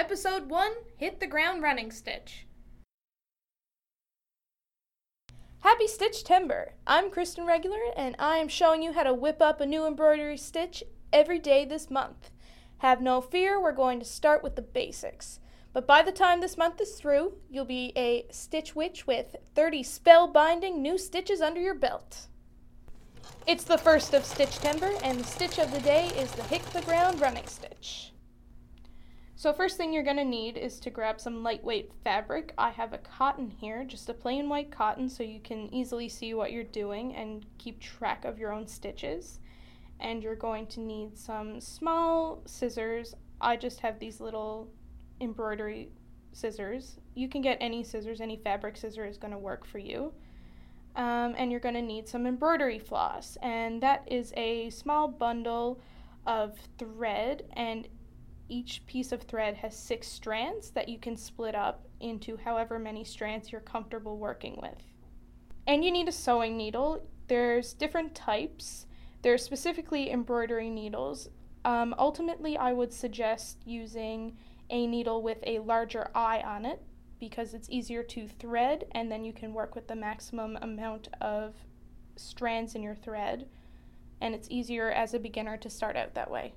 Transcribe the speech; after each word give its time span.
Episode 0.00 0.48
1 0.48 0.72
Hit 0.96 1.20
the 1.20 1.26
Ground 1.26 1.62
Running 1.62 1.90
Stitch. 1.92 2.46
Happy 5.58 5.86
Stitchtember! 5.86 6.70
I'm 6.86 7.10
Kristen 7.10 7.44
Regular, 7.44 7.92
and 7.94 8.16
I 8.18 8.38
am 8.38 8.48
showing 8.48 8.82
you 8.82 8.94
how 8.94 9.02
to 9.02 9.12
whip 9.12 9.42
up 9.42 9.60
a 9.60 9.66
new 9.66 9.86
embroidery 9.86 10.38
stitch 10.38 10.82
every 11.12 11.38
day 11.38 11.66
this 11.66 11.90
month. 11.90 12.30
Have 12.78 13.02
no 13.02 13.20
fear, 13.20 13.60
we're 13.60 13.72
going 13.72 13.98
to 13.98 14.06
start 14.06 14.42
with 14.42 14.56
the 14.56 14.62
basics. 14.62 15.38
But 15.74 15.86
by 15.86 16.00
the 16.00 16.12
time 16.12 16.40
this 16.40 16.56
month 16.56 16.80
is 16.80 16.92
through, 16.92 17.34
you'll 17.50 17.66
be 17.66 17.92
a 17.94 18.24
Stitch 18.30 18.74
Witch 18.74 19.06
with 19.06 19.36
30 19.54 19.84
spellbinding 19.84 20.78
new 20.78 20.96
stitches 20.96 21.42
under 21.42 21.60
your 21.60 21.74
belt. 21.74 22.28
It's 23.46 23.64
the 23.64 23.76
first 23.76 24.14
of 24.14 24.22
Stitchtember, 24.22 24.98
and 25.04 25.20
the 25.20 25.24
stitch 25.24 25.58
of 25.58 25.70
the 25.70 25.80
day 25.80 26.06
is 26.16 26.32
the 26.32 26.44
Hit 26.44 26.62
the 26.72 26.80
Ground 26.80 27.20
Running 27.20 27.46
Stitch. 27.46 28.14
So 29.40 29.54
first 29.54 29.78
thing 29.78 29.90
you're 29.90 30.02
going 30.02 30.18
to 30.18 30.24
need 30.24 30.58
is 30.58 30.78
to 30.80 30.90
grab 30.90 31.18
some 31.18 31.42
lightweight 31.42 31.92
fabric. 32.04 32.52
I 32.58 32.68
have 32.68 32.92
a 32.92 32.98
cotton 32.98 33.48
here, 33.48 33.84
just 33.84 34.10
a 34.10 34.12
plain 34.12 34.50
white 34.50 34.70
cotton 34.70 35.08
so 35.08 35.22
you 35.22 35.40
can 35.40 35.72
easily 35.72 36.10
see 36.10 36.34
what 36.34 36.52
you're 36.52 36.62
doing 36.62 37.14
and 37.14 37.46
keep 37.56 37.80
track 37.80 38.26
of 38.26 38.38
your 38.38 38.52
own 38.52 38.66
stitches. 38.66 39.40
And 39.98 40.22
you're 40.22 40.34
going 40.34 40.66
to 40.66 40.80
need 40.80 41.16
some 41.16 41.58
small 41.58 42.42
scissors. 42.44 43.14
I 43.40 43.56
just 43.56 43.80
have 43.80 43.98
these 43.98 44.20
little 44.20 44.68
embroidery 45.22 45.88
scissors. 46.34 46.98
You 47.14 47.26
can 47.26 47.40
get 47.40 47.56
any 47.62 47.82
scissors, 47.82 48.20
any 48.20 48.36
fabric 48.36 48.76
scissor 48.76 49.06
is 49.06 49.16
going 49.16 49.32
to 49.32 49.38
work 49.38 49.64
for 49.64 49.78
you. 49.78 50.12
Um, 50.96 51.34
and 51.38 51.50
you're 51.50 51.60
going 51.60 51.76
to 51.76 51.80
need 51.80 52.06
some 52.06 52.26
embroidery 52.26 52.78
floss. 52.78 53.38
And 53.40 53.82
that 53.82 54.02
is 54.06 54.34
a 54.36 54.68
small 54.68 55.08
bundle 55.08 55.80
of 56.26 56.58
thread 56.76 57.44
and 57.54 57.88
each 58.50 58.84
piece 58.86 59.12
of 59.12 59.22
thread 59.22 59.54
has 59.56 59.76
six 59.76 60.08
strands 60.08 60.70
that 60.70 60.88
you 60.88 60.98
can 60.98 61.16
split 61.16 61.54
up 61.54 61.86
into 62.00 62.36
however 62.36 62.78
many 62.78 63.04
strands 63.04 63.52
you're 63.52 63.60
comfortable 63.60 64.18
working 64.18 64.58
with. 64.60 64.82
And 65.66 65.84
you 65.84 65.90
need 65.90 66.08
a 66.08 66.12
sewing 66.12 66.56
needle. 66.56 67.06
There's 67.28 67.72
different 67.72 68.14
types. 68.14 68.86
There's 69.22 69.44
specifically 69.44 70.10
embroidery 70.10 70.68
needles. 70.68 71.28
Um, 71.64 71.94
ultimately, 71.98 72.56
I 72.56 72.72
would 72.72 72.92
suggest 72.92 73.58
using 73.64 74.36
a 74.70 74.86
needle 74.86 75.22
with 75.22 75.38
a 75.44 75.58
larger 75.60 76.10
eye 76.14 76.40
on 76.40 76.64
it 76.64 76.82
because 77.18 77.54
it's 77.54 77.68
easier 77.70 78.02
to 78.02 78.26
thread 78.26 78.84
and 78.92 79.12
then 79.12 79.24
you 79.24 79.32
can 79.32 79.52
work 79.52 79.74
with 79.74 79.86
the 79.86 79.94
maximum 79.94 80.58
amount 80.62 81.08
of 81.20 81.54
strands 82.16 82.74
in 82.74 82.82
your 82.82 82.94
thread. 82.94 83.46
And 84.20 84.34
it's 84.34 84.48
easier 84.50 84.90
as 84.90 85.14
a 85.14 85.18
beginner 85.18 85.56
to 85.58 85.70
start 85.70 85.96
out 85.96 86.14
that 86.14 86.30
way. 86.30 86.54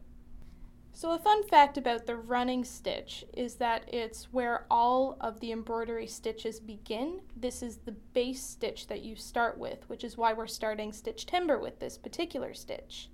So 0.95 1.11
a 1.11 1.17
fun 1.17 1.43
fact 1.43 1.77
about 1.77 2.05
the 2.05 2.15
running 2.15 2.63
stitch 2.63 3.25
is 3.33 3.55
that 3.55 3.83
it's 3.91 4.31
where 4.31 4.65
all 4.69 5.17
of 5.19 5.39
the 5.39 5.51
embroidery 5.51 6.05
stitches 6.05 6.59
begin. 6.59 7.21
This 7.35 7.63
is 7.63 7.77
the 7.77 7.93
base 8.13 8.43
stitch 8.43 8.85
that 8.87 9.01
you 9.01 9.15
start 9.15 9.57
with, 9.57 9.89
which 9.89 10.03
is 10.03 10.17
why 10.17 10.33
we're 10.33 10.45
starting 10.45 10.91
stitchtember 10.91 11.59
with 11.59 11.79
this 11.79 11.97
particular 11.97 12.53
stitch. 12.53 13.09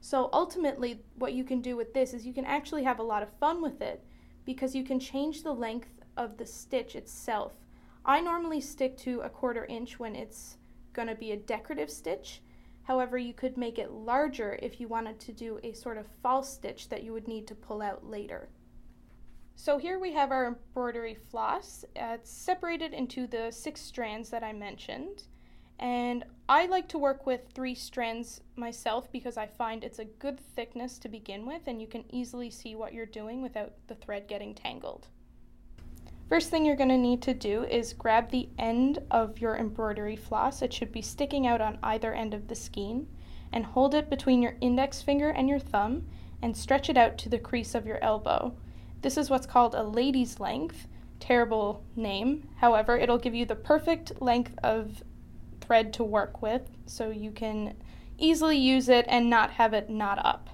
So 0.00 0.30
ultimately 0.32 1.02
what 1.16 1.34
you 1.34 1.44
can 1.44 1.60
do 1.60 1.76
with 1.76 1.92
this 1.92 2.14
is 2.14 2.26
you 2.26 2.32
can 2.32 2.46
actually 2.46 2.84
have 2.84 2.98
a 2.98 3.04
lot 3.04 3.22
of 3.22 3.38
fun 3.38 3.60
with 3.60 3.82
it 3.82 4.02
because 4.46 4.74
you 4.74 4.82
can 4.82 4.98
change 4.98 5.42
the 5.42 5.54
length 5.54 6.00
of 6.16 6.38
the 6.38 6.46
stitch 6.46 6.96
itself. 6.96 7.52
I 8.06 8.22
normally 8.22 8.60
stick 8.62 8.96
to 8.98 9.20
a 9.20 9.28
quarter 9.28 9.66
inch 9.66 9.98
when 9.98 10.16
it's 10.16 10.56
going 10.94 11.08
to 11.08 11.14
be 11.14 11.30
a 11.32 11.36
decorative 11.36 11.90
stitch 11.90 12.40
However, 12.84 13.16
you 13.16 13.32
could 13.32 13.56
make 13.56 13.78
it 13.78 13.92
larger 13.92 14.58
if 14.60 14.80
you 14.80 14.88
wanted 14.88 15.20
to 15.20 15.32
do 15.32 15.60
a 15.62 15.72
sort 15.72 15.98
of 15.98 16.06
false 16.22 16.52
stitch 16.52 16.88
that 16.88 17.02
you 17.04 17.12
would 17.12 17.28
need 17.28 17.46
to 17.48 17.54
pull 17.54 17.80
out 17.80 18.04
later. 18.04 18.48
So 19.54 19.78
here 19.78 19.98
we 19.98 20.12
have 20.12 20.30
our 20.30 20.46
embroidery 20.46 21.14
floss. 21.14 21.84
Uh, 21.96 22.14
it's 22.14 22.30
separated 22.30 22.92
into 22.92 23.26
the 23.26 23.50
six 23.50 23.80
strands 23.80 24.30
that 24.30 24.42
I 24.42 24.52
mentioned. 24.52 25.24
And 25.78 26.24
I 26.48 26.66
like 26.66 26.88
to 26.88 26.98
work 26.98 27.26
with 27.26 27.40
three 27.54 27.74
strands 27.74 28.40
myself 28.56 29.10
because 29.10 29.36
I 29.36 29.46
find 29.46 29.82
it's 29.82 29.98
a 29.98 30.04
good 30.04 30.40
thickness 30.54 30.98
to 30.98 31.08
begin 31.08 31.46
with 31.46 31.62
and 31.66 31.80
you 31.80 31.88
can 31.88 32.04
easily 32.08 32.50
see 32.50 32.74
what 32.74 32.92
you're 32.92 33.06
doing 33.06 33.42
without 33.42 33.74
the 33.88 33.94
thread 33.94 34.28
getting 34.28 34.54
tangled. 34.54 35.08
First 36.32 36.48
thing 36.48 36.64
you're 36.64 36.76
going 36.76 36.88
to 36.88 36.96
need 36.96 37.20
to 37.24 37.34
do 37.34 37.64
is 37.64 37.92
grab 37.92 38.30
the 38.30 38.48
end 38.58 39.00
of 39.10 39.38
your 39.38 39.54
embroidery 39.54 40.16
floss. 40.16 40.62
It 40.62 40.72
should 40.72 40.90
be 40.90 41.02
sticking 41.02 41.46
out 41.46 41.60
on 41.60 41.78
either 41.82 42.14
end 42.14 42.32
of 42.32 42.48
the 42.48 42.54
skein 42.54 43.06
and 43.52 43.66
hold 43.66 43.94
it 43.94 44.08
between 44.08 44.40
your 44.40 44.56
index 44.62 45.02
finger 45.02 45.28
and 45.28 45.46
your 45.46 45.58
thumb 45.58 46.06
and 46.40 46.56
stretch 46.56 46.88
it 46.88 46.96
out 46.96 47.18
to 47.18 47.28
the 47.28 47.38
crease 47.38 47.74
of 47.74 47.86
your 47.86 48.02
elbow. 48.02 48.56
This 49.02 49.18
is 49.18 49.28
what's 49.28 49.44
called 49.44 49.74
a 49.74 49.82
lady's 49.82 50.40
length. 50.40 50.86
Terrible 51.20 51.84
name. 51.96 52.48
However, 52.56 52.96
it'll 52.96 53.18
give 53.18 53.34
you 53.34 53.44
the 53.44 53.54
perfect 53.54 54.22
length 54.22 54.54
of 54.62 55.02
thread 55.60 55.92
to 55.92 56.02
work 56.02 56.40
with 56.40 56.62
so 56.86 57.10
you 57.10 57.30
can 57.30 57.76
easily 58.16 58.56
use 58.56 58.88
it 58.88 59.04
and 59.06 59.28
not 59.28 59.50
have 59.50 59.74
it 59.74 59.90
knot 59.90 60.18
up. 60.24 60.48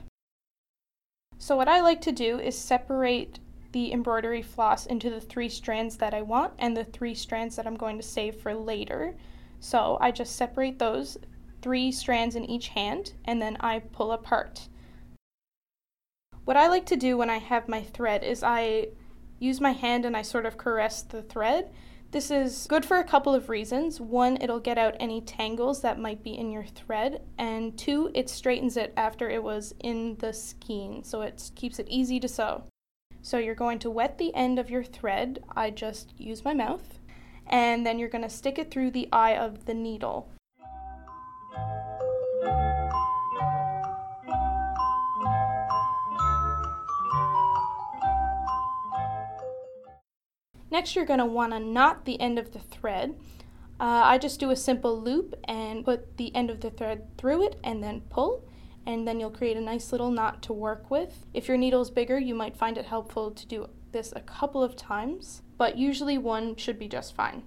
So 1.39 1.55
what 1.55 1.69
I 1.69 1.81
like 1.81 2.01
to 2.01 2.11
do 2.11 2.41
is 2.41 2.59
separate 2.59 3.39
the 3.79 3.93
embroidery 3.93 4.43
floss 4.43 4.87
into 4.87 5.09
the 5.09 5.21
three 5.21 5.49
strands 5.49 5.97
that 5.99 6.13
I 6.13 6.21
want 6.21 6.53
and 6.59 6.77
the 6.77 6.83
three 6.83 7.15
strands 7.15 7.55
that 7.55 7.65
I'm 7.65 7.77
going 7.77 7.97
to 7.97 8.03
save 8.03 8.35
for 8.35 8.53
later. 8.53 9.15
So 9.61 9.99
I 10.01 10.11
just 10.11 10.35
separate 10.35 10.81
those 10.81 11.17
three 11.63 11.93
strands 11.93 12.35
in 12.35 12.45
each 12.45 12.67
hand 12.69 13.13
and 13.25 13.41
then 13.41 13.57
I 13.61 13.79
pull 13.79 14.11
apart. 14.11 14.67
What 16.45 16.57
I 16.57 16.67
like 16.67 16.87
to 16.87 16.97
do 16.97 17.17
when 17.17 17.31
I 17.31 17.39
have 17.39 17.69
my 17.69 17.81
thread 17.81 18.25
is 18.25 18.43
I 18.43 18.89
use 19.39 19.61
my 19.61 19.71
hand 19.71 20.05
and 20.05 20.17
I 20.17 20.23
sort 20.23 20.45
of 20.45 20.59
caress 20.59 21.03
the 21.03 21.23
thread. 21.23 21.71
This 22.11 22.33
is 22.33 22.67
good 22.69 22.85
for 22.85 22.97
a 22.97 23.05
couple 23.05 23.33
of 23.33 23.49
reasons. 23.49 24.01
One, 24.01 24.39
it'll 24.41 24.59
get 24.59 24.77
out 24.77 24.97
any 24.99 25.21
tangles 25.21 25.83
that 25.83 26.01
might 26.01 26.25
be 26.25 26.37
in 26.37 26.51
your 26.51 26.65
thread, 26.65 27.21
and 27.37 27.79
two, 27.79 28.11
it 28.15 28.29
straightens 28.29 28.79
it 28.79 28.95
after 28.97 29.29
it 29.29 29.43
was 29.43 29.75
in 29.81 30.17
the 30.17 30.33
skein, 30.33 31.05
so 31.05 31.21
it 31.21 31.51
keeps 31.55 31.79
it 31.79 31.87
easy 31.91 32.19
to 32.19 32.27
sew. 32.27 32.65
So 33.29 33.37
you're 33.37 33.55
going 33.55 33.79
to 33.81 33.91
wet 33.91 34.17
the 34.17 34.35
end 34.35 34.59
of 34.59 34.71
your 34.71 34.83
thread. 34.83 35.45
I 35.55 35.69
just 35.69 36.19
use 36.19 36.47
my 36.47 36.55
mouth. 36.55 36.99
And 37.47 37.85
then 37.85 37.99
you're 37.99 38.09
going 38.09 38.25
to 38.25 38.31
stick 38.31 38.59
it 38.59 38.71
through 38.71 38.93
the 38.93 39.07
eye 39.13 39.37
of 39.37 39.67
the 39.67 39.75
needle. 39.75 40.31
Next, 50.71 50.97
you're 50.97 51.05
going 51.05 51.19
to 51.19 51.27
want 51.27 51.53
to 51.53 51.61
knot 51.61 52.07
the 52.07 52.19
end 52.19 52.39
of 52.39 52.53
the 52.53 52.61
thread. 52.61 53.15
Uh, 53.79 54.05
I 54.05 54.17
just 54.17 54.41
do 54.41 54.51
a 54.51 54.57
simple 54.57 54.99
loop 54.99 55.35
and 55.45 55.85
put 55.85 56.17
the 56.17 56.35
end 56.35 56.49
of 56.49 56.63
the 56.63 56.71
thread 56.71 57.19
through 57.19 57.45
it 57.45 57.61
and 57.63 57.85
then 57.85 58.01
pull 58.09 58.48
and 58.89 59.07
then 59.07 59.21
you'll 59.21 59.31
create 59.31 59.59
a 59.59 59.61
nice 59.61 59.93
little 59.93 60.11
knot 60.11 60.41
to 60.41 60.53
work 60.55 60.91
with. 60.91 61.27
If 61.35 61.47
your 61.47 61.59
needle 61.59 61.83
is 61.83 61.91
bigger, 61.91 62.19
you 62.19 62.35
might 62.35 62.57
find 62.57 62.79
it 62.79 62.87
helpful 62.87 63.31
to 63.31 63.47
do 63.47 63.69
this 63.93 64.15
a 64.17 64.21
couple 64.21 64.63
of 64.65 64.77
times, 64.77 65.43
but 65.59 65.77
usually 65.77 66.17
one 66.17 66.57
should 66.57 66.79
be 66.79 66.89
just 66.89 67.15
fine. 67.15 67.43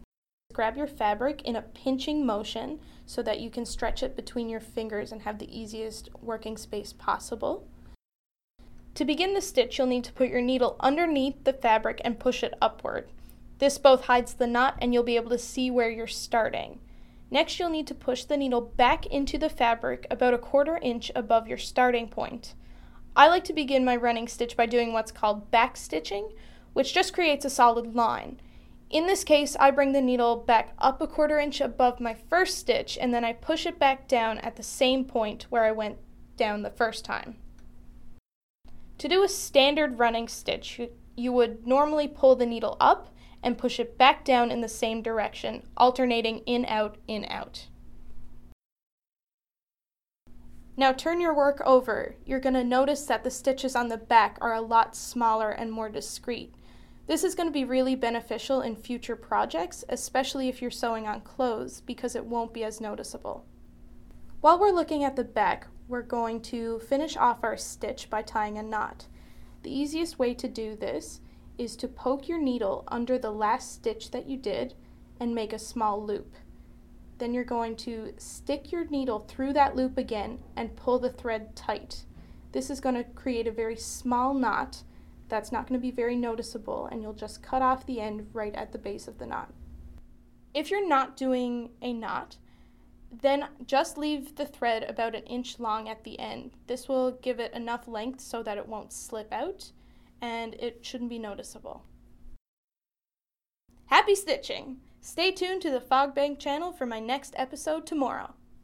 Grab 0.54 0.78
your 0.78 0.86
fabric 0.86 1.42
in 1.42 1.56
a 1.56 1.64
pinching 1.64 2.24
motion 2.28 2.80
so 3.08 3.24
that 3.24 3.40
you 3.40 3.50
can 3.50 3.66
stretch 3.66 4.04
it 4.04 4.16
between 4.16 4.50
your 4.50 4.60
fingers 4.60 5.12
and 5.12 5.24
have 5.24 5.40
the 5.40 5.60
easiest 5.60 6.10
working 6.22 6.58
space 6.58 6.94
possible. 6.94 7.68
To 8.94 9.04
begin 9.04 9.34
the 9.34 9.42
stitch, 9.42 9.80
you'll 9.80 9.88
need 9.88 10.04
to 10.04 10.14
put 10.14 10.30
your 10.30 10.42
needle 10.42 10.76
underneath 10.80 11.44
the 11.44 11.54
fabric 11.54 12.02
and 12.04 12.20
push 12.20 12.44
it 12.44 12.54
upward. 12.62 13.10
This 13.58 13.80
both 13.80 14.06
hides 14.06 14.36
the 14.36 14.46
knot 14.46 14.78
and 14.80 14.94
you'll 14.94 15.02
be 15.02 15.16
able 15.16 15.32
to 15.32 15.40
see 15.40 15.72
where 15.72 15.90
you're 15.90 16.06
starting. 16.06 16.82
Next, 17.32 17.58
you'll 17.58 17.70
need 17.70 17.88
to 17.88 17.96
push 17.96 18.26
the 18.26 18.36
needle 18.36 18.60
back 18.60 19.06
into 19.06 19.38
the 19.38 19.50
fabric 19.50 20.06
about 20.12 20.34
a 20.34 20.38
quarter 20.38 20.78
inch 20.82 21.12
above 21.16 21.48
your 21.48 21.58
starting 21.58 22.10
point. 22.10 22.54
I 23.16 23.30
like 23.30 23.46
to 23.46 23.54
begin 23.54 23.86
my 23.86 23.96
running 23.96 24.28
stitch 24.28 24.58
by 24.58 24.66
doing 24.66 24.92
what's 24.92 25.14
called 25.14 25.50
back 25.50 25.78
stitching, 25.78 26.34
which 26.74 26.94
just 26.94 27.14
creates 27.14 27.46
a 27.46 27.50
solid 27.50 27.96
line. 27.96 28.42
In 28.90 29.08
this 29.08 29.24
case, 29.24 29.56
I 29.58 29.72
bring 29.72 29.94
the 29.94 30.02
needle 30.02 30.36
back 30.36 30.74
up 30.78 31.02
a 31.02 31.08
quarter 31.08 31.40
inch 31.40 31.62
above 31.62 32.02
my 32.02 32.14
first 32.14 32.58
stitch 32.58 32.98
and 33.00 33.14
then 33.14 33.24
I 33.24 33.32
push 33.32 33.66
it 33.66 33.80
back 33.80 34.10
down 34.10 34.38
at 34.40 34.58
the 34.58 34.64
same 34.64 35.06
point 35.06 35.48
where 35.50 35.64
I 35.64 35.72
went 35.72 35.98
down 36.36 36.62
the 36.62 36.70
first 36.70 37.06
time. 37.06 37.38
To 38.98 39.08
do 39.08 39.24
a 39.24 39.30
standard 39.30 40.00
running 40.00 40.28
stitch, 40.28 40.82
you 41.16 41.32
would 41.32 41.66
normally 41.66 42.10
pull 42.10 42.36
the 42.36 42.46
needle 42.46 42.76
up 42.82 43.14
and 43.44 43.58
push 43.58 43.80
it 43.80 43.98
back 43.98 44.24
down 44.24 44.52
in 44.52 44.62
the 44.62 44.70
same 44.70 45.02
direction, 45.02 45.64
alternating 45.76 46.40
in 46.46 46.66
out, 46.66 46.98
in 47.08 47.26
out. 47.26 47.68
Now 50.78 50.94
turn 50.94 51.20
your 51.20 51.36
work 51.36 51.62
over. 51.66 52.16
You're 52.26 52.40
going 52.40 52.56
to 52.56 52.64
notice 52.64 53.06
that 53.06 53.24
the 53.24 53.30
stitches 53.30 53.76
on 53.76 53.90
the 53.90 53.98
back 53.98 54.38
are 54.42 54.54
a 54.54 54.62
lot 54.62 54.96
smaller 54.96 55.52
and 55.52 55.72
more 55.72 55.90
discreet. 55.90 56.56
This 57.08 57.24
is 57.24 57.36
going 57.36 57.48
to 57.48 57.54
be 57.54 57.66
really 57.66 57.96
beneficial 57.96 58.62
in 58.62 58.76
future 58.76 59.16
projects, 59.16 59.84
especially 59.90 60.48
if 60.48 60.62
you're 60.62 60.72
sewing 60.72 61.08
on 61.08 61.22
clothes, 61.22 61.82
because 61.82 62.16
it 62.16 62.26
won't 62.26 62.54
be 62.54 62.64
as 62.64 62.80
noticeable. 62.80 63.46
While 64.40 64.60
we're 64.60 64.72
looking 64.72 65.04
at 65.04 65.16
the 65.16 65.24
back, 65.24 65.68
we're 65.88 66.02
going 66.02 66.42
to 66.44 66.80
finish 66.80 67.18
off 67.18 67.44
our 67.44 67.58
stitch 67.58 68.10
by 68.10 68.22
tying 68.22 68.58
a 68.58 68.64
knot. 68.64 69.08
The 69.64 69.76
easiest 69.76 70.18
way 70.18 70.34
to 70.36 70.48
do 70.48 70.76
this 70.76 71.20
is 71.58 71.76
to 71.78 71.88
poke 71.88 72.28
your 72.28 72.40
needle 72.40 72.84
under 72.88 73.18
the 73.18 73.32
last 73.32 73.74
stitch 73.74 74.12
that 74.12 74.28
you 74.28 74.38
did 74.38 74.74
and 75.20 75.36
make 75.36 75.54
a 75.54 75.60
small 75.60 76.04
loop. 76.04 76.36
Then 77.18 77.34
you're 77.34 77.44
going 77.44 77.76
to 77.78 78.14
stick 78.18 78.72
your 78.72 78.86
needle 78.86 79.20
through 79.20 79.54
that 79.54 79.76
loop 79.76 79.98
again 79.98 80.40
and 80.56 80.76
pull 80.76 80.98
the 80.98 81.12
thread 81.12 81.56
tight. 81.56 82.06
This 82.52 82.70
is 82.70 82.80
going 82.80 82.96
to 82.96 83.04
create 83.04 83.48
a 83.48 83.52
very 83.52 83.76
small 83.76 84.34
knot 84.34 84.84
that's 85.30 85.52
not 85.52 85.68
going 85.68 85.80
to 85.80 85.82
be 85.82 85.92
very 85.92 86.16
noticeable 86.16 86.88
and 86.88 87.02
you'll 87.02 87.14
just 87.14 87.44
cut 87.44 87.62
off 87.62 87.86
the 87.86 88.02
end 88.02 88.28
right 88.34 88.56
at 88.56 88.72
the 88.72 88.78
base 88.78 89.08
of 89.08 89.18
the 89.20 89.26
knot. 89.26 89.54
If 90.54 90.70
you're 90.70 90.88
not 90.88 91.16
doing 91.16 91.70
a 91.82 91.94
knot, 91.94 92.38
then 93.12 93.48
just 93.66 93.98
leave 93.98 94.36
the 94.36 94.46
thread 94.46 94.84
about 94.84 95.16
an 95.16 95.24
inch 95.24 95.60
long 95.60 95.88
at 95.88 96.04
the 96.04 96.20
end. 96.20 96.52
This 96.68 96.90
will 96.90 97.12
give 97.12 97.40
it 97.40 97.54
enough 97.54 97.88
length 97.88 98.22
so 98.22 98.42
that 98.44 98.58
it 98.58 98.68
won't 98.68 98.92
slip 98.92 99.32
out 99.32 99.72
and 100.22 100.54
it 100.56 100.86
shouldn't 100.86 101.10
be 101.10 101.20
noticeable. 101.20 101.84
Happy 103.86 104.16
stitching! 104.16 104.78
Stay 105.02 105.32
tuned 105.32 105.62
to 105.64 105.72
the 105.72 105.82
Fogbank 105.82 106.40
channel 106.40 106.72
for 106.72 106.86
my 106.86 107.00
next 107.00 107.34
episode 107.38 107.86
tomorrow. 107.88 108.36